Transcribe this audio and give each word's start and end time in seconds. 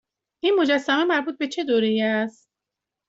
این 0.43 0.55
مجسمه 0.59 1.03
مربوط 1.03 1.37
به 1.37 1.47
چه 1.47 1.63
دوره 1.63 1.87
ای 1.87 2.01
است؟ 2.01 2.49